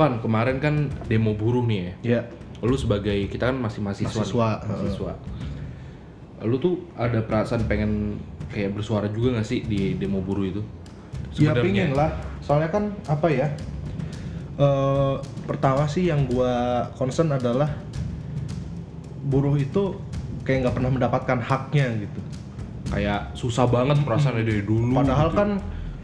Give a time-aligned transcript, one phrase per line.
[0.00, 2.20] Van kemarin kan demo buruh nih ya Ya,
[2.64, 5.12] lu sebagai kita kan masih mahasiswa Mahasiswa, nih, mahasiswa.
[6.40, 8.16] lu tuh ada perasaan pengen
[8.48, 10.64] kayak bersuara juga gak sih di demo buruh itu
[11.36, 12.10] ya pingin lah.
[12.40, 13.52] Soalnya kan apa ya?
[14.56, 15.14] eh
[15.44, 17.68] pertama sih yang gua concern adalah
[19.22, 19.96] buruh itu
[20.44, 22.20] kayak nggak pernah mendapatkan haknya gitu.
[22.90, 25.38] kayak susah banget perasaannya dari dulu Padahal gitu.
[25.38, 25.48] kan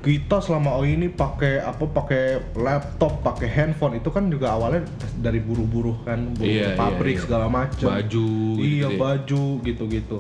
[0.06, 4.86] kita selama oh ini pakai apa pakai laptop, pakai handphone itu kan juga awalnya
[5.18, 7.22] dari buruh-buruh kan, buruh Iya, iya, pabrik iya.
[7.26, 7.90] segala macam.
[7.90, 8.28] baju
[8.62, 10.18] iya gitu baju gitu-gitu.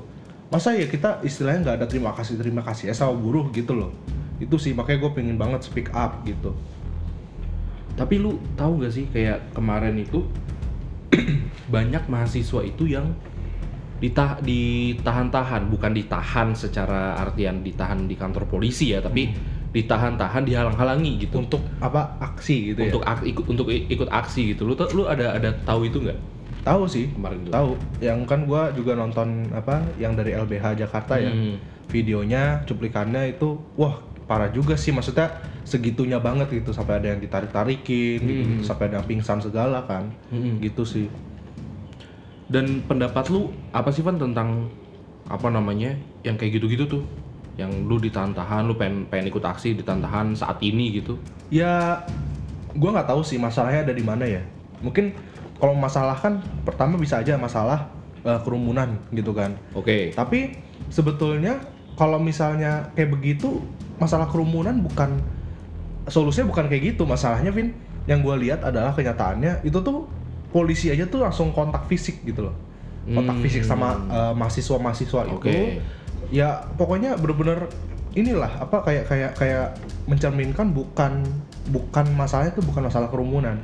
[0.50, 3.94] Masa ya kita istilahnya nggak ada terima kasih terima kasih ya sama buruh gitu loh.
[4.42, 6.50] Itu sih makanya gue pengen banget speak up gitu.
[7.94, 10.26] Tapi lu tahu gak sih kayak kemarin itu
[11.74, 13.14] banyak mahasiswa itu yang
[13.96, 19.32] ditah ditahan-tahan, bukan ditahan secara artian ditahan di kantor polisi ya, tapi
[19.76, 21.44] ditahan-tahan dihalang-halangi gitu.
[21.44, 23.12] Untuk apa aksi gitu untuk ya?
[23.12, 24.64] ak- ikut untuk ikut aksi gitu.
[24.64, 26.16] Lu tau- lu ada ada tahu itu nggak
[26.64, 27.12] Tahu sih.
[27.12, 27.46] kemarin?
[27.46, 27.76] Tahu.
[28.00, 31.30] Yang kan gue juga nonton apa yang dari LBH Jakarta ya.
[31.30, 31.60] Hmm.
[31.86, 35.30] Videonya, cuplikannya itu wah parah juga sih maksudnya
[35.62, 38.64] segitunya banget gitu sampai ada yang ditarik-tarikin gitu, Hmm.
[38.64, 40.10] sampai ada yang pingsan segala kan.
[40.26, 40.58] Hmm.
[40.58, 41.06] Gitu sih.
[42.46, 44.70] Dan pendapat lu apa sih Van tentang
[45.26, 47.02] apa namanya yang kayak gitu-gitu tuh?
[47.56, 51.16] Yang lu ditahan-tahan, lu pengen pengen ikut aksi ditahan-tahan saat ini gitu?
[51.48, 52.04] Ya,
[52.76, 54.44] gua nggak tahu sih masalahnya ada di mana ya.
[54.84, 55.16] Mungkin
[55.56, 57.88] kalau masalah kan pertama bisa aja masalah
[58.20, 59.56] eh, kerumunan gitu kan.
[59.72, 60.12] Oke.
[60.12, 60.52] Tapi
[60.92, 61.56] sebetulnya
[61.96, 63.64] kalau misalnya kayak begitu
[63.96, 65.16] masalah kerumunan bukan
[66.06, 67.72] solusinya bukan kayak gitu masalahnya Vin
[68.06, 70.06] yang gue lihat adalah kenyataannya itu tuh
[70.52, 72.56] polisi aja tuh langsung kontak fisik gitu loh
[73.06, 73.42] kontak Hmm.
[73.42, 75.80] fisik sama eh, mahasiswa-mahasiswa itu Oke.
[76.30, 77.70] Ya pokoknya bener-bener
[78.16, 79.66] inilah apa kayak kayak kayak
[80.08, 81.22] mencerminkan bukan
[81.68, 83.60] bukan masalahnya tuh bukan masalah kerumunan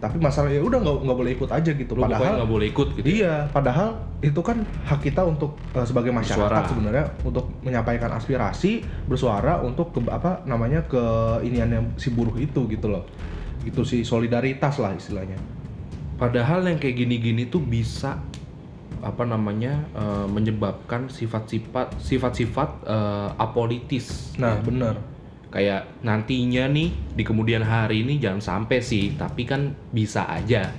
[0.00, 2.88] tapi masalah ya udah nggak nggak boleh ikut aja gitu Lu padahal nggak boleh ikut
[2.96, 3.04] gitu.
[3.04, 3.12] ya?
[3.12, 9.60] Iya, padahal itu kan hak kita untuk eh, sebagai masyarakat sebenarnya untuk menyampaikan aspirasi, bersuara
[9.60, 11.04] untuk ke apa namanya ke
[11.44, 13.04] iniannya si buruh itu gitu loh.
[13.60, 15.36] Gitu sih solidaritas lah istilahnya.
[16.16, 18.24] Padahal yang kayak gini-gini tuh bisa
[19.00, 24.36] apa namanya eh, menyebabkan sifat-sifat sifat-sifat eh, apolitis.
[24.36, 24.96] Nah, bener.
[25.50, 30.70] Kayak nantinya nih di kemudian hari ini jangan sampai sih, tapi kan bisa aja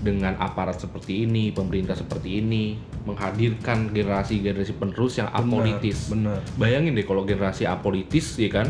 [0.00, 6.08] dengan aparat seperti ini, pemerintah seperti ini menghadirkan generasi-generasi penerus yang apolitis.
[6.08, 6.40] Bener.
[6.56, 8.68] Bayangin deh kalau generasi apolitis ya kan,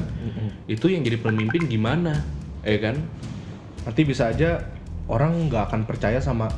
[0.66, 2.22] itu yang jadi pemimpin gimana?
[2.66, 2.98] Ya kan?
[3.86, 4.62] Nanti bisa aja
[5.06, 6.48] orang nggak akan percaya sama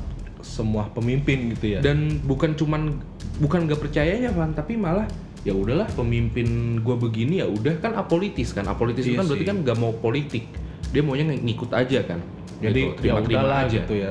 [0.46, 1.78] semua pemimpin gitu ya.
[1.80, 3.02] dan bukan cuman
[3.36, 5.04] bukan nggak percayanya Van tapi malah
[5.42, 6.46] ya udahlah pemimpin
[6.80, 7.78] gua begini ya udah.
[7.78, 8.64] Kan apolitis kan?
[8.64, 9.48] Apolitis itu Iya kan berarti sih.
[9.48, 10.44] kan nggak mau politik.
[10.88, 12.18] Dia maunya ng- ngikut aja kan?
[12.56, 13.74] Jadi Gitu, ya terima-terima udahlah aja.
[13.76, 14.10] gitu ya.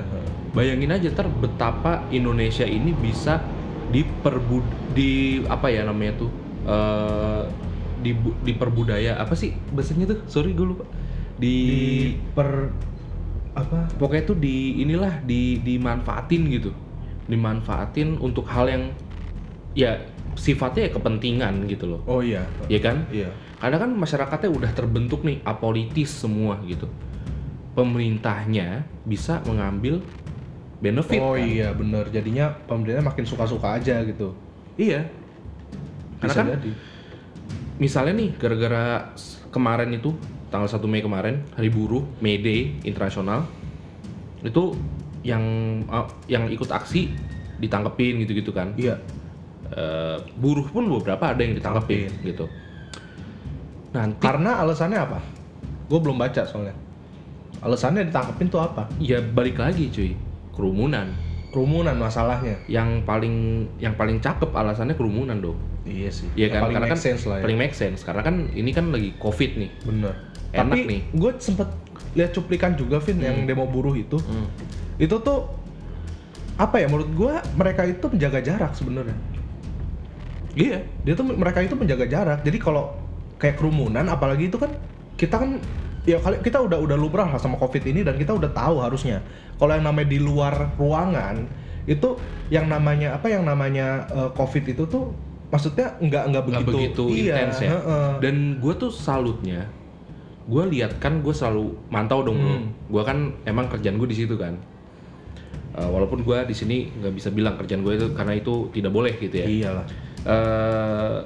[0.51, 3.43] bayangin aja ntar betapa Indonesia ini bisa
[3.89, 5.11] diperbu di
[5.45, 6.31] apa ya namanya tuh
[6.63, 7.43] eh
[7.99, 10.19] di diperbudaya apa sih bahasanya tuh?
[10.27, 10.87] Sorry gue lupa.
[11.35, 11.77] Di, Di
[12.31, 12.71] per
[13.55, 13.87] apa?
[13.95, 16.71] pokoknya tuh di inilah di dimanfaatin gitu
[17.25, 18.83] dimanfaatin untuk hal yang
[19.71, 19.95] ya
[20.35, 22.43] sifatnya ya kepentingan gitu loh Oh iya.
[22.67, 23.31] ya kan Iya.
[23.57, 26.85] karena kan masyarakatnya udah terbentuk nih apolitis semua gitu
[27.73, 29.99] pemerintahnya bisa mengambil
[30.79, 31.43] benefit Oh kan?
[31.43, 32.07] iya bener.
[32.07, 34.35] Jadinya pemerintah makin suka-suka aja gitu.
[34.75, 35.07] iya
[36.19, 36.71] karena Bisa kan jadi.
[37.75, 38.85] misalnya nih gara-gara
[39.51, 40.11] kemarin itu
[40.47, 43.45] tanggal 1 Mei kemarin hari buruh May Day internasional
[44.41, 44.77] itu
[45.21, 45.41] yang
[45.85, 47.09] uh, yang ikut aksi
[47.57, 48.99] ditangkepin gitu-gitu kan Iya.
[49.65, 52.45] Eh, buruh pun beberapa ada yang ditangkepin gitu
[53.91, 55.19] nanti Karena alasannya apa?
[55.87, 56.75] Gue belum baca soalnya.
[57.59, 58.85] Alasannya ditangkepin tuh apa?
[58.99, 60.13] ya balik lagi cuy
[60.53, 61.09] kerumunan
[61.49, 62.59] Kerumunan masalahnya.
[62.67, 66.27] yang paling yang paling cakep alasannya kerumunan dong Iya sih.
[66.35, 67.43] Iya kan Paling karena make kan sense lah ya.
[67.45, 70.13] paling make sense karena kan ini kan lagi covid nih Bener.
[70.55, 71.01] Enak Tapi nih.
[71.11, 71.67] gue sempet
[72.15, 74.15] lihat cuplikan juga Vin yang demo buruh itu.
[74.23, 74.47] Hmm.
[74.95, 75.51] Itu tuh
[76.55, 79.17] apa ya menurut gue mereka itu menjaga jarak sebenarnya.
[80.55, 82.39] iya Dia tuh mereka itu menjaga jarak.
[82.47, 82.95] Jadi kalau
[83.35, 84.71] kayak kerumunan apalagi itu kan
[85.19, 85.59] kita kan
[86.07, 89.25] ya kali kita udah udah lumrah lah sama covid ini dan kita udah tahu harusnya
[89.57, 91.49] kalau yang namanya di luar ruangan
[91.89, 92.17] itu
[92.53, 95.11] yang namanya apa yang namanya eh, covid itu tuh
[95.49, 98.09] maksudnya nggak nggak nggak begitu, begitu iya, intens ya heeh.
[98.21, 99.69] dan gue tuh salutnya
[100.45, 102.69] gue lihat kan gue selalu mantau dong Hmm.
[102.85, 104.53] gue kan emang kerjaan gue di situ kan.
[105.75, 109.13] Eh, walaupun gue di sini nggak bisa bilang kerjaan gue itu karena itu tidak boleh
[109.17, 109.45] gitu ya.
[109.45, 109.85] Iyalah.
[110.23, 111.17] Eh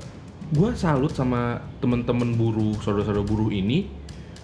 [0.50, 3.86] gue salut sama temen-temen buruh saudara-saudara buruh ini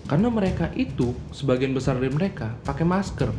[0.05, 3.31] karena mereka itu sebagian besar dari mereka pakai masker.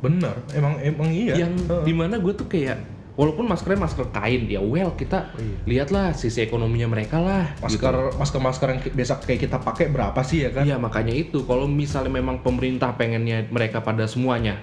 [0.00, 1.44] Bener emang emang iya.
[1.44, 1.84] Yang Heeh.
[1.84, 2.80] di mana gue tuh kayak
[3.14, 5.56] walaupun maskernya masker kain ya well kita Iya.
[5.64, 10.42] lihatlah sisi ekonominya mereka lah masker masker masker yang biasa kayak kita pakai berapa sih
[10.42, 14.58] ya kan Iya makanya itu kalau misalnya memang pemerintah pengennya mereka pada semuanya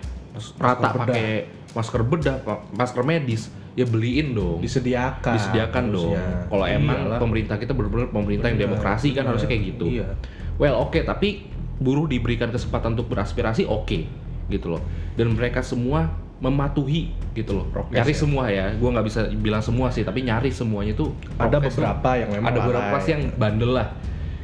[0.57, 0.99] rata bedah.
[1.01, 1.27] pakai
[1.71, 2.35] masker bedah,
[2.73, 4.59] masker medis, ya beliin dong.
[4.59, 6.11] disediakan Disediakan dong.
[6.11, 6.47] harusnya.
[6.49, 7.19] Kalau emang Iyalah.
[7.19, 9.29] pemerintah kita benar-benar pemerintah yang Bener, demokrasi kan bener.
[9.31, 9.85] harusnya kayak gitu.
[9.89, 10.07] iya
[10.55, 11.47] Well oke tapi
[11.77, 13.99] buruh diberikan kesempatan untuk beraspirasi oke
[14.47, 14.83] gitu loh.
[15.13, 16.11] Dan mereka semua
[16.41, 17.65] mematuhi gitu loh.
[17.69, 18.21] Prokes nyaris ya.
[18.25, 18.65] semua ya.
[18.75, 22.29] Gua nggak bisa bilang semua sih tapi nyaris semuanya tuh ada prokes tuh beberapa yang
[22.33, 23.87] memang ada beberapa pasti yang bandel lah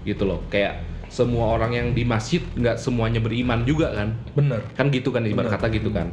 [0.05, 4.87] gitu loh kayak semua orang yang di masjid nggak semuanya beriman juga kan bener kan
[4.87, 5.59] gitu kan ibarat Bener.
[5.59, 6.07] kata gitu kan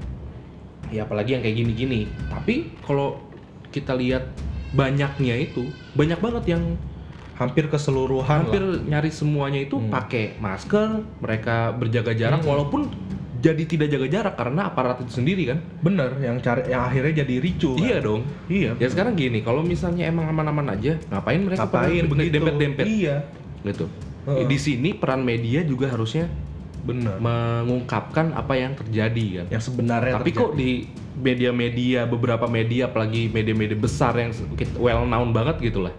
[0.89, 2.01] ya apalagi yang kayak gini-gini
[2.31, 3.19] tapi kalau
[3.71, 4.27] kita lihat
[4.71, 6.63] banyaknya itu banyak banget yang
[7.35, 8.83] hampir keseluruhan hampir lah.
[8.87, 9.91] nyaris semuanya itu Hmm.
[9.91, 12.51] pakai masker mereka berjaga jarak Hmm.
[12.51, 12.83] walaupun
[13.44, 15.61] jadi tidak jaga jarak karena aparat itu sendiri kan?
[15.85, 17.85] Bener yang cari yang akhirnya jadi ricu kan?
[17.85, 18.25] iya dong.
[18.49, 18.73] Iya.
[18.81, 22.32] Ya sekarang gini kalau misalnya emang aman-aman aja ngapain mereka ngapain begitu.
[22.41, 22.85] Dempet-dempet.
[22.88, 23.17] Iya.
[23.61, 23.87] Gitu.
[24.25, 24.49] Heeh.
[24.49, 26.25] di sini peran media juga harusnya
[26.81, 27.20] bener.
[27.20, 29.47] mengungkapkan apa yang terjadi kan?
[29.52, 30.61] Yang sebenarnya tapi kok terjadi.
[30.64, 30.70] di
[31.20, 34.32] media-media beberapa media apalagi media-media besar yang
[34.81, 35.93] well known banget gitu lah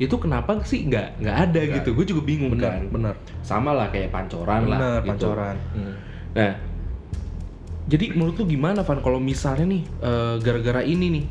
[0.00, 1.74] itu kenapa sih nggak nggak ada Nggak.
[1.78, 1.88] gitu?
[1.94, 2.82] Gue juga bingung bener kan?
[2.90, 3.14] bener.
[3.46, 5.10] Sama lah kayak pancoran lah bener gitu.
[5.14, 5.56] pancoran.
[5.72, 5.94] Hmm.
[6.32, 6.52] nah
[7.90, 11.24] jadi menurut lu gimana Van kalau misalnya nih eh, gara-gara ini nih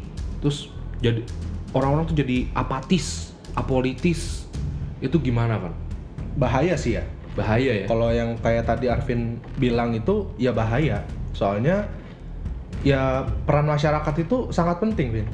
[0.43, 0.67] terus
[0.99, 1.23] jadi
[1.71, 4.47] orang-orang tuh jadi apatis apolitis
[4.99, 5.73] itu gimana Van
[6.35, 11.03] bahaya sih ya bahaya ya Kalau yang kayak tadi Arvin bilang itu ya bahaya.
[11.31, 11.87] Soalnya
[12.83, 15.27] ya peran masyarakat itu sangat penting, Vin.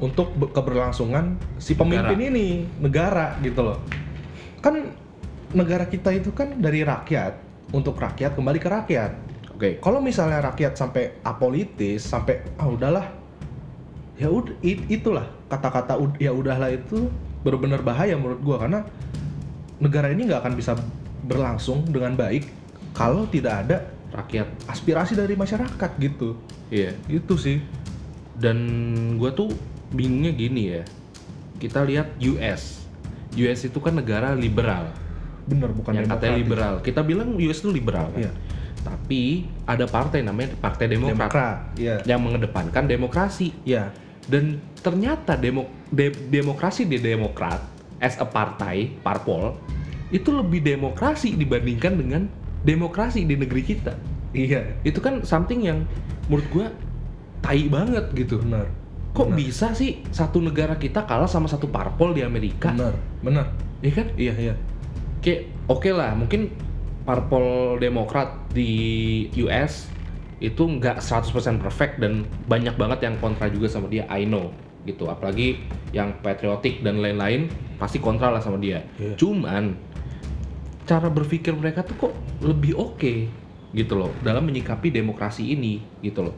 [0.00, 2.28] Untuk be- keberlangsungan si pemimpin Negara.
[2.32, 2.46] ini,
[2.80, 3.78] negara gitu loh.
[4.64, 4.92] Kan
[5.52, 7.36] negara kita itu kan dari rakyat,
[7.72, 9.12] untuk rakyat kembali ke rakyat.
[9.56, 9.80] Oke.
[9.80, 13.08] Kalau misalnya rakyat sampai apolitis, sampai ah udahlah.
[14.16, 17.08] Ya udah it- itulah kata-kata ud- ya udahlah itu
[17.40, 18.80] benar-benar bahaya menurut gua karena
[19.76, 20.72] negara ini nggak akan bisa
[21.24, 22.48] berlangsung dengan baik
[22.92, 23.76] kalau tidak ada
[24.12, 24.48] rakyat.
[24.68, 26.36] aspirasi dari masyarakat gitu.
[26.68, 26.92] iya.
[27.08, 27.60] Itu sih.
[28.36, 28.60] dan
[29.16, 29.48] gue tuh
[29.88, 30.84] bingungnya gini ya.
[31.56, 32.84] Kita lihat US
[33.32, 34.92] US itu kan negara liberal.
[35.48, 36.74] Bener bukan yang katanya liberal.
[36.84, 38.28] Kita bilang US itu liberal kan?
[38.28, 38.32] Iya.
[38.86, 41.56] Tapi ada partai namanya Partai Demokrat, Demokrat.
[41.74, 41.96] Iya.
[42.06, 43.90] yang mengedepankan demokrasi Iya.
[44.30, 47.58] dan ternyata demo, de- demokrasi di Demokrat
[47.98, 49.58] as a partai parpol
[50.14, 52.22] itu lebih demokrasi dibandingkan dengan
[52.62, 53.98] demokrasi di negeri kita
[54.30, 54.78] Iya.
[54.86, 55.82] itu kan something yang
[56.30, 56.66] menurut gua
[57.42, 58.70] tai banget gitu Bener.
[59.16, 59.38] Kok Bener.
[59.42, 62.68] bisa sih satu negara kita kalah sama satu parpol di Amerika?
[62.70, 62.94] Bener.
[63.24, 63.46] Bener.
[63.80, 64.06] Iya kan?
[64.12, 64.54] Iya, iya.
[65.24, 66.52] Kayak oke lah, mungkin
[67.06, 69.88] parpol Demokrat di US
[70.36, 74.52] itu nggak 100% perfect dan banyak banget yang kontra juga sama dia, I know
[74.84, 75.08] gitu.
[75.08, 75.62] Apalagi
[75.94, 77.48] yang patriotik dan lain-lain
[77.80, 78.84] pasti kontra lah sama dia.
[79.00, 79.16] Iya.
[79.16, 79.78] Cuman
[80.84, 82.14] cara berpikir mereka tuh kok
[82.44, 83.14] lebih oke
[83.74, 86.36] gitu loh dalam menyikapi demokrasi ini gitu loh.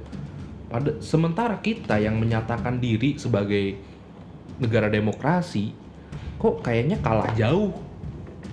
[0.68, 3.76] Pada sementara kita yang menyatakan diri sebagai
[4.60, 5.72] negara demokrasi
[6.38, 7.87] kok kayaknya kalah jauh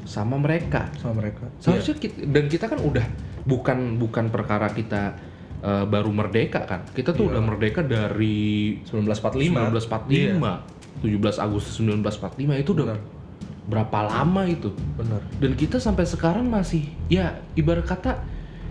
[0.05, 0.87] sama mereka.
[0.97, 1.49] Sama mereka.
[1.59, 3.05] Seharusnya kita, dan kita kan udah
[3.43, 5.17] bukan bukan perkara kita
[5.59, 6.85] eh, baru merdeka kan.
[6.93, 7.31] Kita tuh Iya.
[7.35, 9.65] udah merdeka dari 1945.
[9.73, 10.61] 1945.
[11.01, 13.01] 17 Agustus 1945 itu udah Benar.
[13.65, 14.69] berapa lama itu?
[14.95, 15.21] Bener.
[15.41, 18.21] Dan kita sampai sekarang masih ya ibarat kata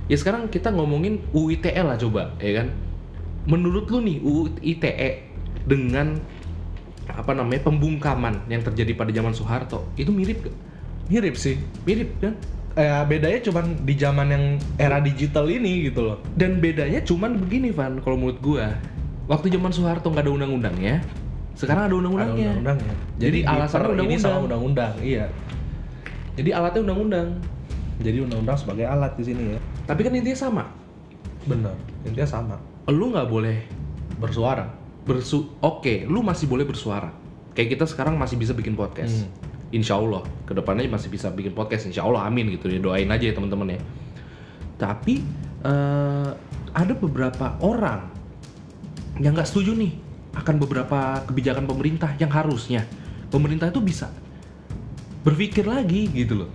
[0.07, 2.71] ya sekarang kita ngomongin UU ITE lah coba ya kan.
[3.45, 5.11] Menurut lu nih UU ITE
[5.67, 6.17] dengan
[7.05, 10.57] apa namanya pembungkaman yang terjadi pada zaman Soeharto itu mirip gak?
[11.09, 11.61] Mirip sih.
[11.85, 12.35] Mirip kan?
[12.75, 14.45] Eh, bedanya cuman di zaman yang
[14.83, 16.19] era digital ini gitu loh.
[16.35, 18.75] Dan bedanya cuman begini Van, kalau menurut gua.
[19.31, 21.01] Waktu zaman Soeharto nggak ada undang-undangnya,
[21.57, 22.51] sekarang ada Ada undang-undangnya.
[22.61, 22.95] undang-undangnya.
[23.17, 24.21] Jadi di alasannya undang-undang.
[24.21, 24.93] sama undang-undang.
[25.01, 25.25] Iya.
[26.35, 27.29] Jadi alatnya undang-undang.
[28.03, 29.59] Jadi undang-undang sebagai alat di sini ya.
[29.87, 30.63] Tapi kan intinya sama.
[31.47, 31.73] Bener.
[32.03, 32.57] Intinya sama.
[32.91, 33.65] Lu nggak boleh
[34.19, 34.67] bersuara.
[35.07, 37.15] Bersu Oke, lu masih boleh bersuara.
[37.55, 39.25] Kayak kita sekarang masih bisa bikin podcast.
[39.25, 39.31] Hmm.
[39.75, 41.91] Insya Allah, ke depannya masih bisa bikin podcast.
[41.91, 42.79] Insya Allah, amin gitu ya.
[42.79, 43.81] Doain aja ya teman-teman ya.
[44.79, 45.21] Tapi
[45.67, 46.31] eh,
[46.75, 48.11] ada beberapa orang
[49.19, 49.93] yang nggak setuju nih
[50.35, 52.83] akan beberapa kebijakan pemerintah yang harusnya
[53.31, 54.11] pemerintah itu bisa
[55.23, 56.51] berpikir lagi gitu loh.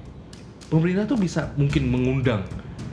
[0.68, 2.44] Pemerintah tuh bisa mungkin mengundang.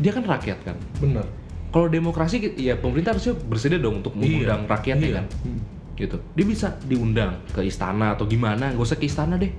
[0.01, 0.77] Dia kan rakyat kan.
[1.03, 1.27] Bener.
[1.69, 5.17] Kalau demokrasi ya pemerintah harusnya bersedia dong untuk mengundang rakyatnya Iya.
[5.21, 5.27] kan.
[5.97, 6.17] Gitu.
[6.33, 9.53] Dia bisa diundang ke istana atau gimana, nggak usah ke istana deh.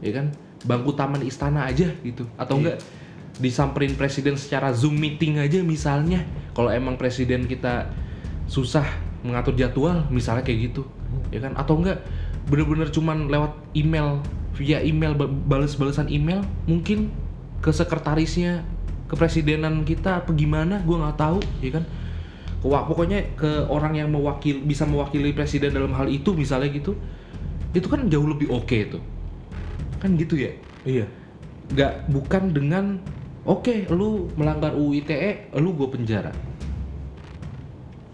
[0.00, 0.32] Ya kan?
[0.64, 2.24] Bangku taman istana aja gitu.
[2.36, 2.76] Atau Iya.
[2.76, 2.78] enggak
[3.40, 6.20] disamperin presiden secara zoom meeting aja misalnya
[6.52, 7.88] kalau emang presiden kita
[8.44, 8.84] susah
[9.24, 10.84] mengatur jadwal misalnya kayak gitu
[11.32, 12.04] ya kan atau enggak
[12.52, 14.20] bener-bener cuman lewat email
[14.60, 17.08] via email ba- bales-balesan email mungkin
[17.64, 18.60] ke sekretarisnya
[19.08, 21.84] kepresidenan kita apa gimana gua nggak tahu ya kan
[22.60, 26.92] Wah, pokoknya ke orang yang mewakil bisa mewakili presiden dalam hal itu misalnya gitu
[27.72, 29.00] itu kan jauh lebih oke tuh
[30.00, 30.52] kan gitu ya
[30.82, 31.04] Iya.
[31.70, 32.84] nggak bukan dengan
[33.44, 36.32] oke lu melanggar UU ITE lu gue penjara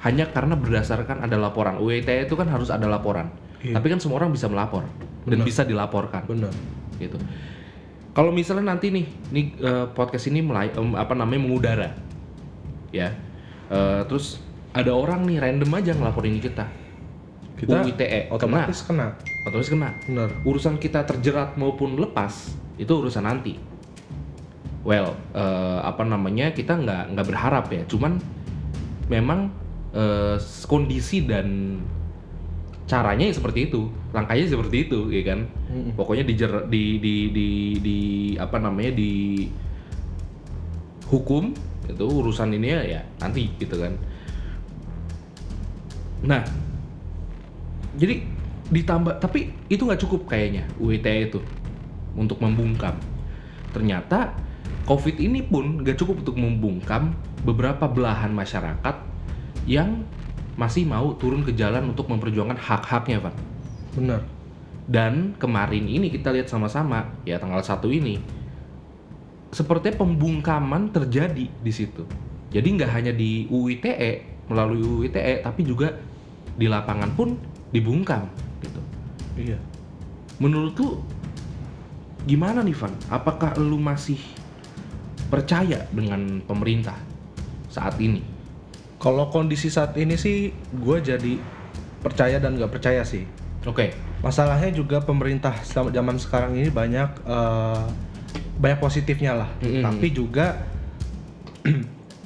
[0.03, 3.31] hanya karena berdasarkan ada laporan UU ITE itu kan harus ada laporan
[3.65, 3.75] Iya.
[3.75, 4.85] tapi kan semua orang bisa melapor
[5.25, 5.47] dan Benar.
[5.47, 6.53] bisa dilaporkan Bener.
[7.01, 7.17] gitu
[8.13, 11.89] kalau misalnya nanti nih nih eh, podcast ini melay- em, apa namanya mengudara
[12.91, 13.11] ya
[13.67, 14.39] Eh, terus
[14.71, 16.71] ada orang nih random aja ngelaporin kita
[17.57, 19.17] Kita UU ITE otomatis kena.
[19.17, 20.29] kena otomatis kena Bener.
[20.45, 23.57] urusan kita terjerat maupun lepas itu urusan nanti.
[24.85, 28.21] Well, eh, apa namanya kita nggak nggak berharap ya, cuman
[29.09, 29.51] memang
[29.97, 30.37] eh,
[30.69, 31.81] kondisi dan
[32.87, 35.41] caranya ya seperti itu, langkahnya seperti itu, ya kan?
[35.73, 35.99] Mm-mm.
[35.99, 37.49] Pokoknya dijer di di di
[37.83, 37.99] di
[38.39, 39.43] apa namanya di
[41.11, 41.51] hukum
[41.87, 43.95] itu urusan ini ya, ya nanti gitu kan.
[46.27, 46.43] Nah,
[47.97, 48.23] jadi
[48.67, 51.41] ditambah tapi itu nggak cukup kayaknya UITE itu
[52.17, 52.97] untuk membungkam.
[53.71, 54.35] Ternyata
[54.87, 58.97] COVID ini pun nggak cukup untuk membungkam beberapa belahan masyarakat
[59.67, 60.07] yang
[60.57, 63.35] masih mau turun ke jalan untuk memperjuangkan hak-haknya, Pak.
[63.99, 64.21] Bener.
[64.87, 68.23] Dan kemarin ini kita lihat sama-sama ya tanggal 1 ini
[69.51, 72.07] sepertinya pembungkaman terjadi di situ.
[72.55, 75.91] Jadi nggak hanya di UITE melalui UITE tapi juga
[76.55, 77.35] di lapangan pun
[77.71, 78.29] dibungkam
[78.63, 78.81] gitu.
[79.37, 79.59] Iya.
[80.43, 80.89] Menurut lu
[82.27, 82.93] gimana nih Van?
[83.09, 84.19] Apakah lu masih
[85.31, 86.97] percaya dengan pemerintah
[87.71, 88.23] saat ini?
[88.97, 91.37] Kalau kondisi saat ini sih, gue jadi
[92.01, 93.29] percaya dan nggak percaya sih.
[93.67, 93.93] Oke,
[94.25, 97.85] Masalahnya juga pemerintah zaman sekarang ini banyak eh,
[98.57, 99.51] banyak positifnya lah.
[99.61, 99.85] Mm-mm.
[99.85, 100.67] Tapi juga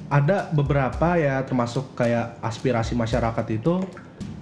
[0.09, 3.83] ada beberapa ya termasuk kayak aspirasi masyarakat itu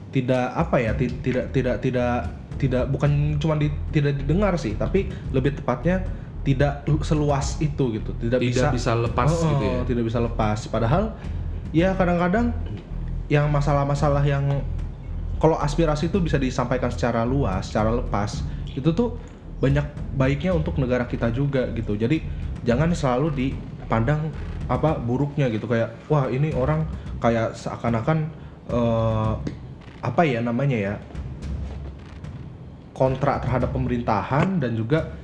[0.08, 2.12] tidak apa ya ti- tidak tidak tidak
[2.58, 6.02] tidak bukan cuma di- tidak didengar sih, tapi lebih tepatnya
[6.42, 8.10] tidak lu- seluas itu gitu.
[8.18, 9.80] Tidak, tidak bisa, lepas Oh, gitu ya.
[9.84, 10.58] tidak bisa lepas.
[10.66, 11.14] Padahal
[11.70, 12.50] ya kadang-kadang
[13.28, 14.64] yang masalah-masalah yang
[15.38, 18.42] kalau aspirasi itu bisa disampaikan secara luas, secara lepas,
[18.74, 19.20] itu tuh
[19.62, 19.84] banyak
[20.18, 21.94] baiknya untuk negara kita juga gitu.
[21.94, 22.24] Jadi
[22.66, 24.34] jangan selalu dipandang
[24.66, 26.84] apa buruknya gitu kayak wah ini orang
[27.22, 28.28] kayak seakan-akan
[28.68, 29.32] eh,
[29.98, 30.94] apa ya namanya ya
[32.92, 35.14] kontrak terhadap pemerintahan dan juga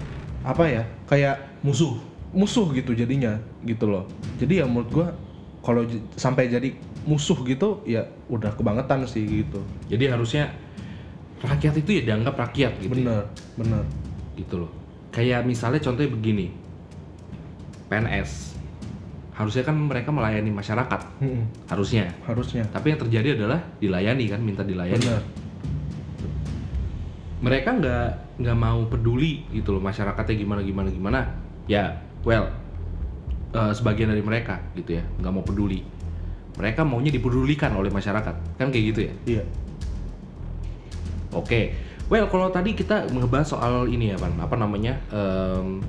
[0.45, 1.97] apa ya kayak Musuh.
[2.35, 4.04] musuh gitu jadinya gitu loh
[4.37, 5.09] jadi ya menurut gua
[5.64, 6.76] kalau j- sampai jadi
[7.09, 10.52] musuh gitu ya udah kebangetan sih gitu Jadi harusnya
[11.40, 12.88] rakyat itu ya dianggap rakyat gitu.
[12.88, 12.90] ya.
[12.93, 13.23] bener
[13.57, 13.83] bener
[14.37, 14.73] gitu loh.
[15.12, 16.49] Kayak misalnya contohnya begini.
[17.87, 18.57] PNS
[19.35, 22.07] harusnya kan mereka melayani masyarakat Mm-mm, harusnya.
[22.23, 24.95] harusnya Tapi yang terjadi adalah dilayani kan, minta dilayani.
[25.03, 25.23] bener
[27.43, 28.07] Mereka nggak
[28.41, 31.21] nggak mau peduli gitu loh masyarakatnya gimana gimana gimana.
[31.67, 32.49] Ya, well,
[33.53, 35.83] eh, sebagian dari mereka gitu ya nggak mau peduli.
[36.55, 39.14] Mereka maunya dipedulikan oleh masyarakat kan kayak gitu ya.
[39.26, 39.45] iya
[41.35, 41.75] Oke,
[42.07, 45.83] well kalau tadi kita ngebahas soal ini ya, Pan, apa namanya em,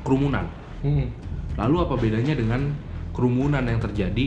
[0.00, 0.48] kerumunan.
[0.80, 1.25] Mm-mm.
[1.56, 2.72] Lalu apa bedanya dengan
[3.16, 4.26] kerumunan yang terjadi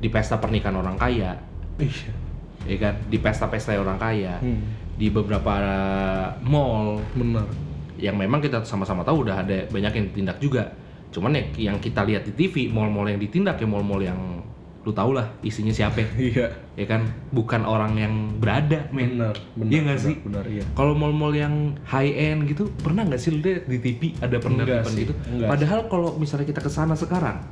[0.00, 1.36] di pesta pernikahan orang kaya,
[1.76, 2.12] iya.
[2.64, 2.94] Ya kan?
[3.08, 4.60] Di pesta-pesta orang kaya, Hmm,
[4.96, 5.52] di beberapa
[6.44, 7.00] mall.
[7.16, 7.44] Bener
[8.00, 10.72] yang memang kita sama-sama tahu udah ada banyak yang ditindak juga.
[11.12, 14.40] Cuman ya yang kita lihat di TV, mall-mall yang ditindak ya mall-mall yang
[14.80, 17.04] lu tau lah isinya siapa, iya ya kan?
[17.30, 19.12] Bukan orang yang berada, men.
[19.14, 20.16] bener bener Iya nggak bener, sih?
[20.24, 24.16] bener iya Kalau mall-mall yang high end gitu, pernah nggak sih lu lihat di TV
[24.18, 25.12] ada penertiban sih, gitu?
[25.28, 27.44] enggak Padahal kalau misalnya kita ke sana sekarang,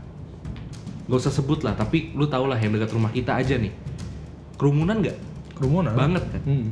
[1.05, 3.73] nggak usah sebut lah, tapi lu tau lah yang dekat rumah kita aja nih,
[4.57, 5.19] kerumunan nggak?
[5.53, 6.41] kerumunan Banget kan?
[6.45, 6.67] Hmm,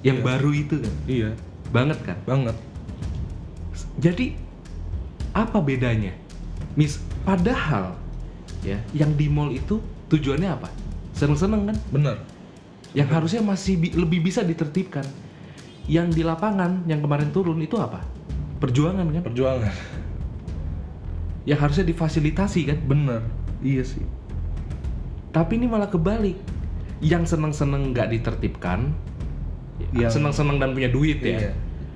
[0.00, 0.24] Yang Iya.
[0.24, 1.30] baru itu kan, iya
[1.68, 2.16] banget kan?
[2.24, 2.56] banget
[3.96, 4.36] Jadi
[5.32, 6.12] apa bedanya?
[6.72, 7.92] Mis, padahal
[8.66, 9.78] ya, yang di mall itu
[10.10, 10.68] tujuannya apa?
[11.14, 11.76] Seneng-seneng kan?
[11.94, 12.16] bener.
[12.92, 15.06] Yang harusnya masih bi- lebih bisa ditertibkan.
[15.86, 18.02] Yang di lapangan yang kemarin turun itu apa?
[18.58, 19.22] Perjuangan kan?
[19.22, 19.74] perjuangan.
[21.46, 22.78] Yang harusnya difasilitasi kan?
[22.82, 23.22] Bener.
[23.62, 24.02] Iya sih.
[25.30, 26.34] Tapi ini malah kebalik.
[26.98, 28.90] Yang seneng-seneng nggak ditertibkan
[29.92, 31.38] yang seneng-seneng dan punya duit ya.
[31.38, 31.52] Iya.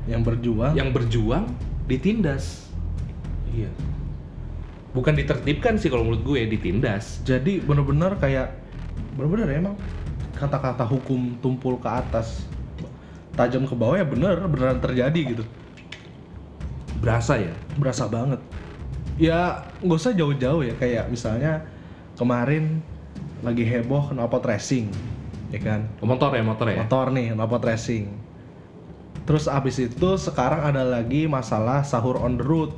[0.06, 0.72] Yang berjuang.
[0.76, 1.44] Yang berjuang
[1.88, 2.70] ditindas.
[3.50, 3.72] Iya
[4.90, 7.22] bukan ditertibkan sih kalau menurut gue ditindas.
[7.22, 8.54] Jadi bener-bener kayak
[9.14, 9.76] bener-bener ya emang
[10.34, 12.48] kata-kata hukum tumpul ke atas
[13.36, 15.44] tajam ke bawah ya bener beneran terjadi gitu.
[16.98, 17.54] Berasa ya?
[17.78, 18.40] Berasa banget.
[19.20, 21.64] Ya nggak usah jauh-jauh ya kayak misalnya
[22.16, 22.80] kemarin
[23.40, 24.90] lagi heboh knalpot racing
[25.54, 25.86] ya kan?
[26.02, 26.82] Motor ya motor ya?
[26.82, 28.10] Motor nih knalpot racing.
[29.28, 32.74] Terus abis itu sekarang ada lagi masalah sahur on the road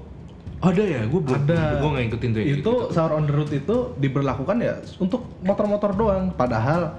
[0.62, 1.02] ada ya?
[1.10, 1.82] Gue belum ada.
[1.82, 2.74] gue nggak ngikutin tuh itu gitu.
[2.94, 6.30] sahur on the road itu diberlakukan ya untuk motor-motor doang.
[6.32, 6.96] Padahal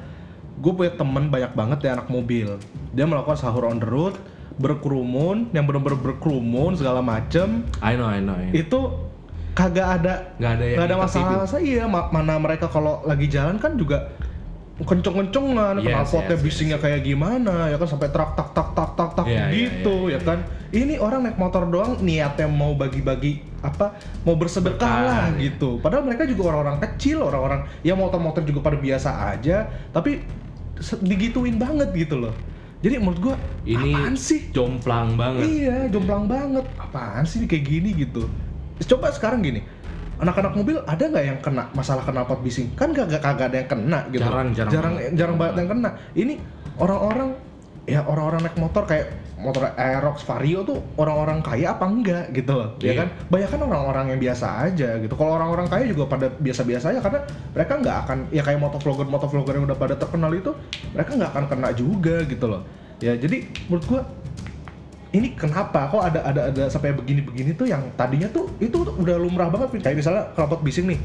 [0.59, 2.59] gue punya temen banyak banget ya anak mobil.
[2.91, 4.19] Dia melakukan sahur on the road
[4.59, 7.65] berkerumun yang bener-bener berkerumun segala macem.
[7.81, 8.53] I know I know, I know.
[8.53, 8.79] itu
[9.53, 13.29] kagak ada Nggak ada yang nggak ada masalah saya iya ma- mana mereka kalau lagi
[13.29, 14.09] jalan kan juga
[14.81, 19.09] kenceng-kencengan Yes, knalpotnya yes, bisingnya kayak gimana ya kan sampai trak tak tak tak tak
[19.13, 20.39] tak Iya, iya, gitu iya, ya kan.
[20.73, 23.93] Ini orang naik motor doang niatnya mau bagi-bagi apa
[24.25, 25.53] mau bersedekah lah iya.
[25.53, 25.77] gitu.
[25.77, 30.25] Padahal mereka juga orang-orang kecil orang-orang ya motor-motor juga pada biasa aja tapi
[31.05, 32.33] digituin banget gitu loh.
[32.83, 34.51] Jadi menurut gua ini apaan sih?
[34.51, 35.47] jomplang banget.
[35.47, 36.65] Iya, jomplang banget.
[36.75, 38.27] Apaan sih kayak gini gitu?
[38.83, 39.63] Coba sekarang gini,
[40.21, 42.69] anak-anak mobil ada nggak yang kena masalah knalpot bising?
[42.77, 44.21] Kan kagak kagak ada yang kena gitu.
[44.21, 45.11] Jarang, jarang jarang, banget.
[45.17, 45.89] jarang banget yang kena.
[46.13, 46.33] Ini
[46.77, 47.29] orang-orang
[47.83, 49.07] ya orang-orang naik motor kayak
[49.43, 53.03] motor Aerox Vario tuh orang-orang kaya apa enggak gitu loh, ya Iya.
[53.03, 53.07] kan?
[53.27, 55.13] Banyak kan orang-orang yang biasa aja gitu.
[55.19, 57.19] Kalau orang-orang kaya juga pada biasa-biasa aja karena
[57.51, 60.55] mereka nggak akan ya kayak motovlogger motovlogger yang udah pada terkenal itu
[60.95, 62.63] mereka nggak akan kena juga gitu loh.
[63.03, 64.01] Ya jadi menurut gua
[65.13, 69.47] ini kenapa kok ada ada ada sampai begini-begini tuh yang tadinya tuh itu udah lumrah
[69.47, 70.99] banget kayak misalnya knalpot bising nih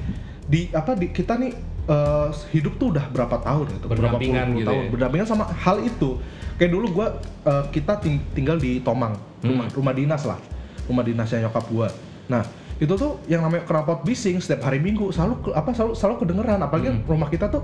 [0.49, 1.53] di apa di kita nih
[1.87, 4.89] eh, hidup tuh udah berapa tahun gitu berapa Berdampingan puluh gitu tahun ya.
[4.91, 6.17] berdampingan sama hal itu
[6.57, 7.07] kayak dulu gua
[7.45, 9.77] eh, kita ting- tinggal di Tomang rumah Hmm.
[9.77, 10.41] rumah dinas lah
[10.89, 11.93] rumah dinasnya nyokap gua
[12.27, 12.43] nah
[12.81, 16.89] itu tuh yang namanya knalpot bising setiap hari minggu selalu apa selalu selalu kedengeran apalagi
[16.91, 17.05] Hmm.
[17.05, 17.61] rumah kita tuh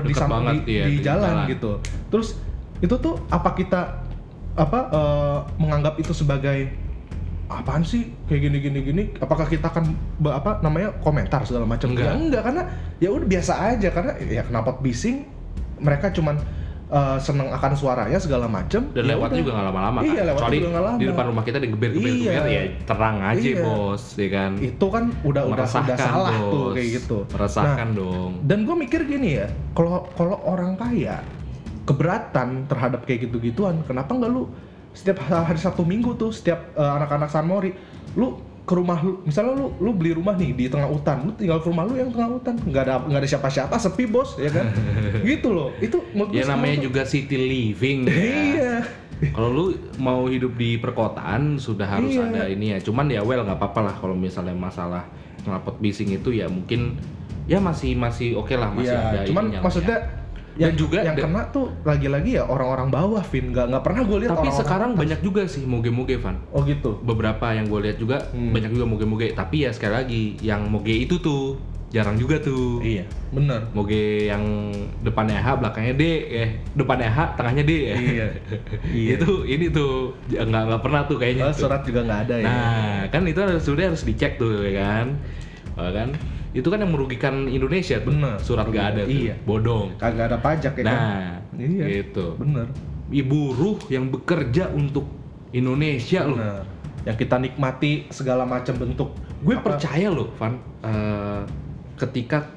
[0.00, 1.52] di banget, di, iya, di di jalan, jalan.
[1.52, 1.70] gitu
[2.08, 2.28] terus
[2.78, 4.07] itu tuh apa kita
[4.58, 6.68] apa eh, menganggap itu sebagai
[7.48, 8.10] apaan sih?
[8.26, 9.02] Kayak gini gini gini.
[9.16, 9.94] Apakah kita akan
[10.28, 11.88] apa namanya komentar segala macam?
[11.88, 12.04] Enggak.
[12.04, 12.62] ya enggak karena
[12.98, 13.88] ya udah biasa aja.
[13.88, 15.24] Karena ya knalpot bising?
[15.78, 16.36] Mereka cuman
[16.88, 19.38] eh, seneng akan suaranya segala macam dan ya lewat udah.
[19.38, 20.24] juga nggak lama-lama Iya, kan?
[20.26, 20.98] lewat kecuali juga lama.
[20.98, 22.32] di depan rumah kita digeber geber Iya.
[22.32, 23.62] geber ya terang aja Iya.
[23.62, 24.50] bos ya kan?
[24.58, 27.18] Itu kan udah udah udah salah tuh kayak gitu.
[27.28, 28.30] Meresahkan dong.
[28.42, 31.20] dan gue mikir gini ya kalau kalau orang kaya
[31.88, 34.44] keberatan terhadap kayak gitu-gituan kenapa nggak lu
[34.92, 37.72] setiap hari Sabtu Minggu tuh setiap eh, anak-anak San Mori
[38.12, 41.56] lu ke rumah lu misalnya lu lu beli rumah nih di tengah hutan lu tinggal
[41.56, 44.68] ke rumah lu yang tengah hutan nggak ada nggak ada siapa-siapa sepi bos ya kan
[45.24, 45.96] gitu loh itu
[46.30, 48.12] ya namanya tuh- juga city living ya.
[48.12, 48.74] iya
[49.32, 49.64] kalau lu
[49.96, 52.28] mau hidup di perkotaan sudah harus Iya.
[52.28, 55.08] ada ini ya cuman ya well nggak apa-apa lah kalau misalnya masalah
[55.42, 57.00] knalpot bising itu ya mungkin
[57.48, 60.27] ya masih masih oke lah masih Iya, ada cuman lah maksudnya ya.
[60.58, 64.18] Yang Dan juga yang kena tuh lagi-lagi ya orang-orang bawah Vin nggak nggak pernah gue
[64.18, 65.00] lihat tapi orang-orang sekarang atas.
[65.00, 68.50] banyak juga sih moge-moge Van oh gitu beberapa yang gue lihat juga Hmm.
[68.50, 71.56] banyak juga moge-moge tapi ya sekali lagi yang moge itu tuh
[71.88, 74.44] jarang juga tuh iya bener moge yang
[75.00, 78.26] depannya H belakangnya D eh depannya H tengahnya D ya Iya.
[78.92, 79.10] Iya.
[79.16, 81.64] itu ini tuh nggak nggak pernah tuh kayaknya Oh, tuh.
[81.64, 85.06] surat juga nggak ada ya nah kan itu harus sudah harus dicek tuh ya kan
[85.74, 86.08] Wah, kan
[86.58, 88.10] itu kan yang merugikan Indonesia tuh.
[88.10, 88.36] Bener.
[88.38, 89.14] surat nggak ada tuh.
[89.14, 89.34] Iya.
[89.42, 89.94] bodong.
[89.94, 90.90] Kagak ada pajak ya kan?
[90.90, 91.84] Nah Iya.
[92.02, 92.34] gitu.
[92.34, 92.66] Bener.
[93.08, 95.06] Ibu ruh yang bekerja untuk
[95.50, 96.36] Indonesia loh.
[96.36, 96.62] Bener.
[97.06, 99.14] Yang kita nikmati segala macam bentuk.
[99.38, 101.42] Gue apa- percaya loh Van eh,
[101.96, 102.50] ketika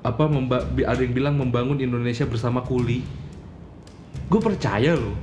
[0.00, 3.04] apa memba- ada yang bilang membangun Indonesia bersama kuli.
[4.26, 5.14] Gue percaya loh.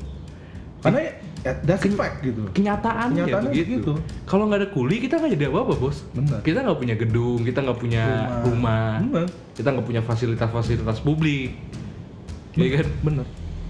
[0.79, 1.01] Karena
[1.43, 2.43] that's a fact gitu.
[2.51, 3.79] kenyataannya, Kenyataannya begitu.
[3.79, 3.93] begitu.
[4.27, 6.03] kalau nggak ada kuli kita nggak jadi apa-apa bos.
[6.11, 6.39] Bener.
[6.43, 8.03] kita nggak punya gedung kita nggak punya
[8.43, 11.55] rumah, bener kita nggak punya fasilitas-fasilitas publik.
[12.59, 12.87] Ya kan?
[13.05, 13.25] bener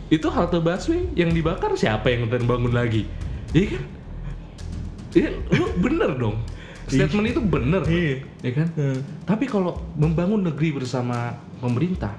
[0.10, 3.06] itu halte busway yang dibakar siapa yang ntar bangun lagi?
[3.54, 3.84] Iya kan?
[5.14, 6.38] Iya, lu bener dong.
[6.90, 7.82] Statement itu bener.
[7.86, 8.26] Iya.
[8.42, 8.68] ya kan?
[9.30, 12.18] Tapi kalau membangun negeri bersama pemerintah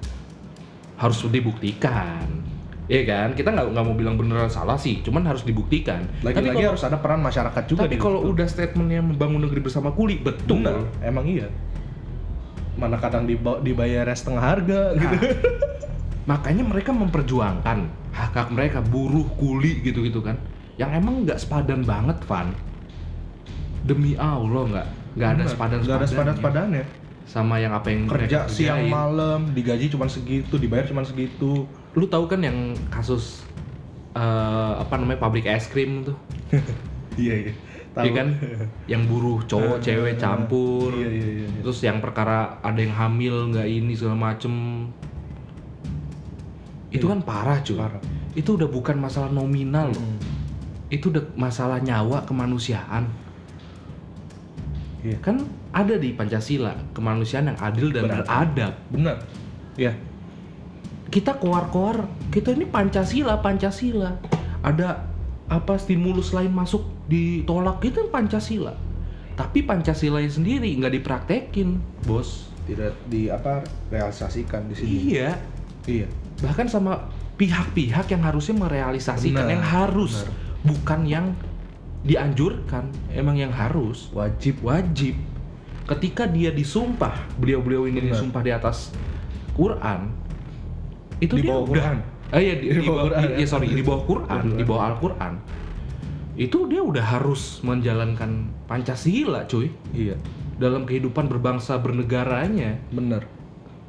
[0.94, 2.30] harus dibuktikan
[2.90, 3.28] ya kan?
[3.38, 6.10] Kita nggak nggak mau bilang beneran salah sih cuman harus dibuktikan.
[6.20, 9.94] Tapi lagi-lagi kalau harus ada peran masyarakat juga tapi kalau udah statementnya membangun negeri bersama
[9.94, 10.90] kuli betul bener.
[11.06, 11.46] emang iya.
[12.74, 15.14] Mana kadang diba- dibayar setengah harga gitu.
[15.14, 15.22] Nah,
[16.34, 17.78] makanya mereka memperjuangkan
[18.10, 20.34] hak hak mereka buruh kuli gitu gitu kan.
[20.74, 22.50] Yang emang nggak sepadan banget Van.
[23.86, 26.84] Demi Allah nggak nggak ada sepadan nggak ada sepadan sepadannya.
[27.30, 32.24] Sama yang apa yang kerja siang malam digaji cuma segitu dibayar cuma segitu lu tahu
[32.26, 33.42] kan yang kasus
[34.14, 36.16] eh, apa namanya pabrik es krim tuh
[37.18, 37.52] Iya iya.
[37.90, 38.28] Iya kan?
[38.86, 40.94] Yang buruh cowok, cewek campur.
[40.94, 41.46] Iya iya iya.
[41.50, 41.60] iya.
[41.60, 44.86] Terus yang perkara ada yang hamil nggak ini segala macem.
[46.94, 47.12] Itu Iya.
[47.12, 47.76] kan parah cuy.
[47.76, 48.00] Parah.
[48.32, 49.98] Itu udah bukan masalah nominal loh.
[50.00, 50.18] Hmm.
[50.86, 53.10] Itu udah masalah nyawa kemanusiaan.
[55.02, 55.18] Iya.
[55.20, 55.42] Kan
[55.74, 58.26] ada di Pancasila kemanusiaan yang adil dan Beradab.
[58.26, 58.74] beradab.
[58.94, 59.16] Benar.
[59.74, 59.92] Iya.
[61.10, 64.14] Kita keluar-keluar, kita ini Pancasila, Pancasila.
[64.62, 65.10] Ada
[65.50, 68.70] apa stimulus lain masuk ditolak itu Pancasila.
[69.34, 72.46] Tapi Pancasila sendiri nggak dipraktekin, bos.
[72.70, 74.90] Tidak di apa realisasikan di sini.
[75.18, 75.30] Iya.
[75.90, 76.06] Iya.
[76.46, 80.30] Bahkan sama pihak-pihak yang harusnya merealisasikan Benar, yang harus, benar.
[80.62, 81.26] bukan yang
[82.06, 84.14] dianjurkan, emang yang harus.
[84.14, 84.62] Wajib.
[84.62, 85.18] wajib
[85.90, 88.14] ketika dia disumpah beliau-beliau ini Benar.
[88.14, 88.94] disumpah di atas
[89.58, 90.14] Quran
[91.20, 91.96] itu Di dia bawah udah Quran.
[92.30, 93.46] ah iya di, Di di bawah Quran, iya, ya.
[93.46, 95.34] sorry di bawah Quran di bawah Al-Quran
[96.34, 98.30] itu dia udah harus menjalankan
[98.64, 100.16] Pancasila cuy Iya.
[100.56, 103.28] dalam kehidupan berbangsa bernegaranya Benar.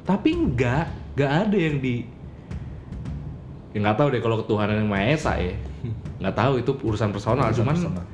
[0.02, 2.04] tapi enggak enggak ada yang di
[3.72, 5.56] ya nggak tahu deh kalau ketuhanan yang maha esa ya
[6.20, 8.04] nggak tahu itu urusan personal Urusan cuman personal.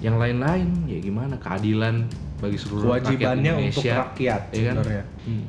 [0.00, 2.04] yang lain-lain ya gimana keadilan
[2.36, 4.74] bagi seluruh rakyat kewajibannya untuk Indonesia rakyat ya kan?
[4.76, 5.04] sebenarnya.
[5.22, 5.44] Hmm.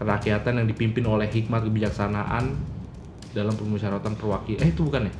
[0.00, 2.56] Kerakyatan yang dipimpin oleh hikmat kebijaksanaan
[3.36, 5.14] dalam permusyawaratan perwakilan eh itu bukan ya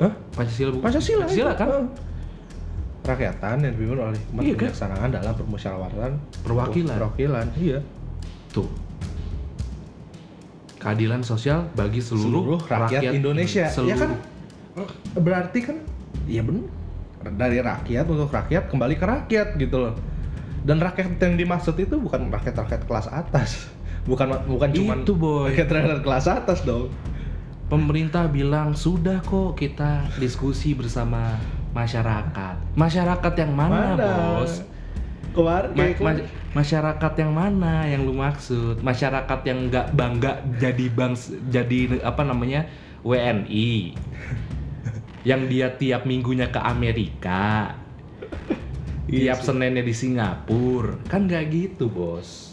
[0.00, 0.12] Hah?
[0.34, 1.86] Pancasila bukan Pancasila, Pancasila kan Heeh.
[3.00, 4.58] Rakyatan yang dipimpin oleh hikmat Iya kan?
[4.66, 6.12] kebijaksanaan dalam permusyawaratan
[6.44, 6.96] Perwakilan.
[7.00, 7.78] Perwakilan, iya.
[8.52, 8.68] tuh
[10.80, 13.68] keadilan sosial bagi seluruh, Seluruh rakyat, Indonesia.
[13.68, 14.10] seluruh Ya kan?
[15.20, 15.76] Berarti kan
[16.24, 16.72] iya benar.
[17.36, 19.94] Dari rakyat untuk rakyat kembali ke rakyat gitu loh.
[20.64, 23.68] Dan rakyat yang dimaksud itu bukan rakyat-rakyat kelas atas.
[24.08, 25.52] Bukan bukan cuma Itu, boy.
[25.52, 26.88] rakyat-rakyat kelas atas dong.
[27.70, 31.38] pemerintah bilang sudah kok kita diskusi bersama
[31.70, 34.66] masyarakat masyarakat yang mana, bos
[35.30, 36.26] Kemarin Ma- ma-
[36.58, 38.82] masyarakat yang mana yang lu maksud?
[38.82, 42.66] Masyarakat yang nggak bangga jadi bangs jadi apa namanya
[43.06, 43.94] WNI,
[45.22, 47.78] yang dia tiap minggunya ke Amerika,
[49.06, 49.54] Iya tiap sih.
[49.54, 52.49] Seninnya di Singapura, kan nggak gitu bos.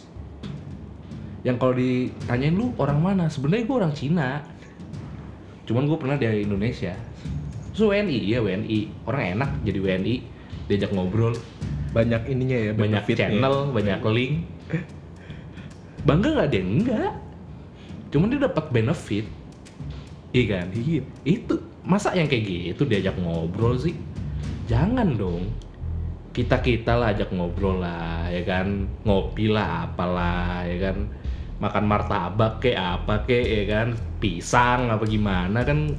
[1.48, 3.32] Yang kalau ditanyain lu orang mana?
[3.32, 4.44] Sebenarnya gue orang Cina,
[5.64, 6.92] cuman gue pernah di Indonesia.
[7.72, 10.16] So WNI, ya WNI, orang enak jadi WNI,
[10.68, 11.32] diajak ngobrol,
[11.96, 14.44] banyak ininya ya banyak channel, banyak link.
[16.04, 16.64] Bangga nggak dia?
[16.64, 17.12] Enggak.
[18.12, 19.26] Cuman dia dapat benefit.
[20.36, 20.68] Iya kan?
[20.76, 21.02] Iya.
[21.24, 23.96] Itu masa yang kayak gitu diajak ngobrol sih?
[24.68, 25.48] Jangan dong.
[26.36, 28.92] Kita kita lah ajak ngobrol lah, ya kan?
[29.08, 31.08] Ngopi lah, apalah, ya kan?
[31.58, 33.88] Makan martabak kayak apa kayak ya kan?
[34.18, 35.94] Pisang apa gimana kan?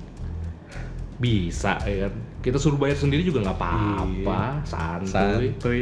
[1.19, 2.15] Bisa ya kan?
[2.39, 5.51] Kita suruh bayar sendiri juga nggak apa-apa, santuy.
[5.51, 5.81] Santuy.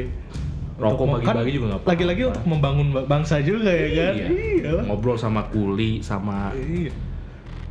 [0.76, 1.92] Rokok bagi-bagi kan juga nggak apa-apa.
[1.92, 4.14] Lagi-lagi untuk membangun ba- bangsa juga ya kan?
[4.16, 4.26] Iya.
[4.32, 4.72] Iya.
[4.88, 6.92] Ngobrol sama kuli, sama Iya.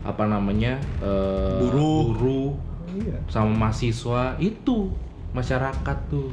[0.06, 2.14] apa namanya eh, Buruh.
[2.14, 2.50] buruh,
[2.94, 3.18] Iya.
[3.26, 4.94] sama mahasiswa itu
[5.34, 6.30] masyarakat tuh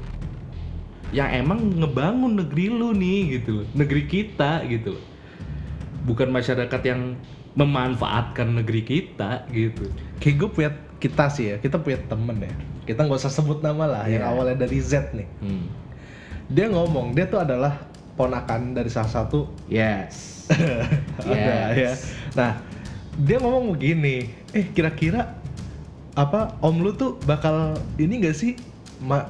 [1.11, 5.05] yang emang ngebangun negeri lu nih gitu loh negeri kita gitu loh
[6.03, 7.15] bukan masyarakat yang
[7.53, 9.87] memanfaatkan negeri kita gitu
[10.19, 12.55] Kayak gue punya kita sih ya, kita punya temen ya.
[12.85, 14.31] Kita nggak usah sebut nama lah, yang Iya.
[14.31, 15.27] awalnya dari Z nih.
[15.41, 15.65] hmm.
[16.49, 17.75] Dia ngomong, dia tuh adalah
[18.13, 20.47] ponakan dari salah satu yes
[21.23, 21.93] ada ya.
[22.33, 22.61] Nah,
[23.17, 25.39] dia ngomong begini, eh kira-kira
[26.13, 28.53] apa om lu tuh bakal ini gak sih
[29.01, 29.27] ma-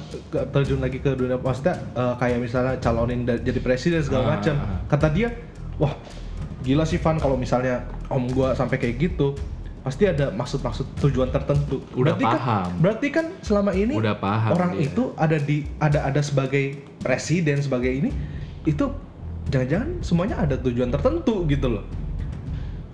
[0.51, 4.31] terjun lagi ke dunia maksudnya eh, kayak misalnya calonin jadi presiden segala Ah.
[4.35, 4.55] macam.
[4.87, 5.33] Kata dia,
[5.77, 5.97] wah
[6.63, 9.35] gila sih Van kalau misalnya om gua sampai kayak gitu
[9.83, 11.83] pasti ada maksud-maksud tujuan tertentu.
[11.99, 12.71] Udah berarti Kan, paham.
[12.79, 14.87] berarti kan selama ini Udah paham orang dia.
[14.87, 18.15] itu ada di ada ada sebagai presiden sebagai ini
[18.63, 18.87] itu
[19.51, 21.85] jangan-jangan semuanya ada tujuan tertentu gitu loh.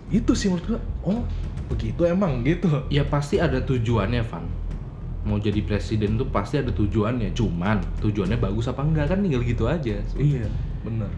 [0.08, 0.80] Itu sih menurut gua.
[1.04, 1.20] Oh
[1.68, 2.68] begitu emang gitu.
[2.88, 4.48] Ya pasti ada tujuannya Van.
[5.28, 7.36] Mau jadi presiden tuh pasti ada tujuannya.
[7.36, 9.12] Cuman tujuannya bagus apa enggak?
[9.12, 10.48] Kan tinggal gitu aja iya
[10.80, 11.10] benar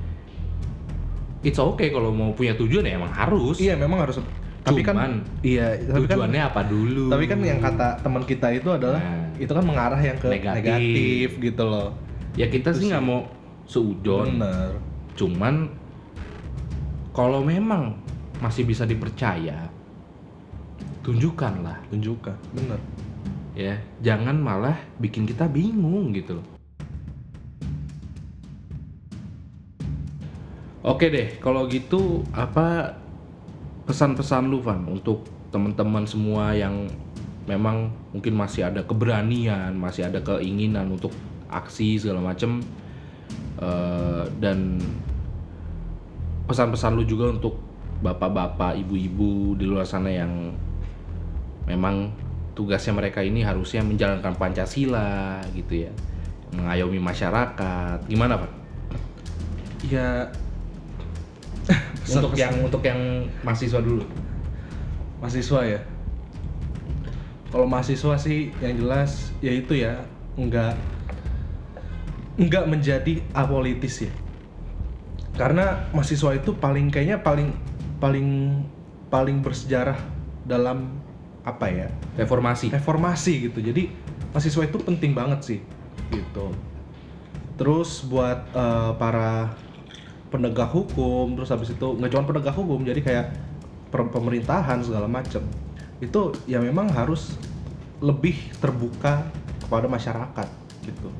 [1.41, 3.57] it's okay kalau mau punya tujuan ya emang harus.
[3.57, 4.21] Iya memang harus.
[4.61, 7.09] Tapi Cuman, kan iya tapi kan tujuannya apa dulu?
[7.09, 9.33] tapi kan yang kata teman kita itu adalah Nah.
[9.41, 10.61] itu kan mengarah yang ke Negatif.
[10.61, 11.89] negatif, gitu loh.
[12.37, 13.25] Ya kita Itu sih nggak mau
[13.65, 14.77] seudon bener.
[15.17, 15.73] Cuman
[17.17, 17.97] kalau memang
[18.39, 19.73] masih bisa dipercaya
[21.01, 21.81] tunjukkanlah.
[21.89, 22.81] Tunjukkan bener.
[23.57, 26.37] Ya jangan malah bikin kita bingung gitu.
[26.37, 26.60] loh
[30.81, 32.97] Oke deh, kalau gitu apa
[33.85, 36.89] pesan-pesan lu Van untuk teman-teman semua yang
[37.45, 41.11] memang mungkin masih ada keberanian masih ada keinginan untuk
[41.51, 42.63] aksi segala macem
[43.61, 44.81] Eh, dan
[46.49, 47.61] pesan-pesan lu juga untuk
[48.01, 50.57] bapak-bapak ibu-ibu di luar sana yang
[51.69, 52.09] memang
[52.57, 55.93] tugasnya mereka ini harusnya menjalankan pancasila gitu ya
[56.57, 57.99] mengayomi masyarakat.
[58.09, 58.53] Gimana pak
[59.93, 60.29] Ya
[62.09, 64.05] untuk yang untuk yang mahasiswa dulu
[65.21, 65.81] mahasiswa ya.
[67.53, 70.01] Kalau mahasiswa sih yang jelas ya itu ya
[70.35, 70.75] nggak
[72.41, 74.13] nggak menjadi apolitis ya.
[75.37, 77.53] Karena mahasiswa itu paling kayaknya paling
[78.01, 78.61] paling
[79.13, 79.97] paling bersejarah
[80.49, 80.99] dalam
[81.45, 83.61] apa ya reformasi reformasi gitu.
[83.61, 83.93] Jadi
[84.33, 85.61] mahasiswa itu penting banget sih
[86.09, 86.57] gitu.
[87.61, 89.53] Terus buat eh, para
[90.31, 93.27] penegak hukum, terus habis itu nggak cuma penegak hukum, jadi kayak
[93.91, 95.43] pemerintahan segala macam.
[95.99, 97.35] Itu ya memang harus
[98.01, 99.27] lebih terbuka
[99.67, 100.49] kepada masyarakat
[100.87, 101.11] gitu.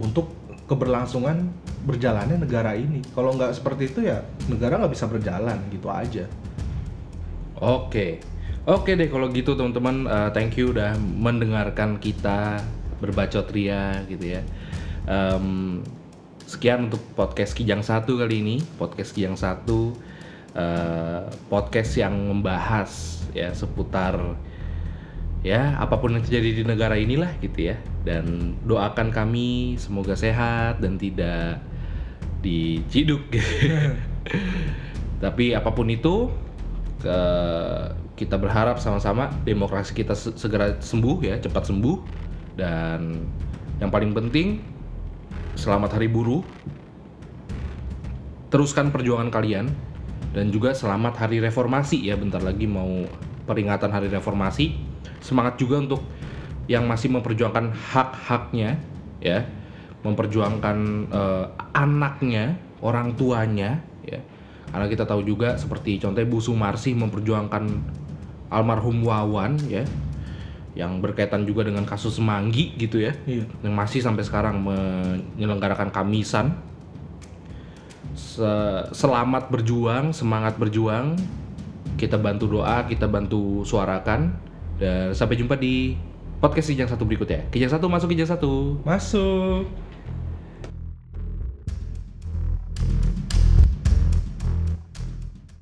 [0.00, 0.32] Untuk
[0.64, 1.52] keberlangsungan
[1.84, 3.04] berjalannya negara ini.
[3.12, 6.24] Kalau nggak seperti itu ya negara nggak bisa berjalan gitu aja.
[7.60, 8.18] Oke,
[8.64, 12.58] oke deh kalau gitu teman-teman, eh, thank you udah mendengarkan kita
[12.98, 14.42] berbacot ria gitu ya.
[15.04, 15.78] Em,
[16.54, 19.90] sekian untuk podcast Kijang satu kali ini, podcast Kijang satu,
[20.54, 24.38] eh, podcast yang membahas ya seputar
[25.42, 27.76] ya apa pun yang terjadi di negara inilah gitu ya.
[28.06, 31.58] Dan doakan kami semoga sehat dan tidak
[32.38, 33.26] diciduk.
[35.24, 36.30] Tapi apa pun itu
[37.02, 41.98] ke- kita berharap sama-sama demokrasi kita se- segera sembuh ya, cepat sembuh
[42.54, 43.26] dan
[43.82, 44.73] yang paling penting
[45.54, 46.42] selamat hari buruh.
[48.50, 49.66] Teruskan perjuangan kalian
[50.30, 53.06] dan juga selamat hari reformasi ya, bentar lagi mau
[53.46, 54.78] peringatan hari reformasi.
[55.18, 56.02] Semangat juga untuk
[56.70, 58.78] yang masih memperjuangkan hak-haknya
[59.18, 59.42] ya,
[60.06, 60.78] memperjuangkan
[61.10, 64.22] eh, anaknya, orang tuanya ya.
[64.70, 67.64] Karena kita tahu juga seperti contohnya Bu Sumarsi memperjuangkan
[68.50, 69.82] almarhum Wawan ya
[70.74, 73.14] yang berkaitan juga dengan kasus Semanggi gitu ya.
[73.26, 73.46] Iya.
[73.62, 76.58] yang masih sampai sekarang menyelenggarakan kamisan.
[78.14, 81.14] Se- selamat berjuang semangat berjuang.
[81.94, 84.34] Kita bantu doa kita bantu suarakan.
[84.74, 85.94] Dan sampai jumpa di
[86.42, 87.46] podcast kijang satu berikutnya.
[87.54, 88.82] Kijang satu masuk kijang satu.
[88.82, 89.70] Masuk.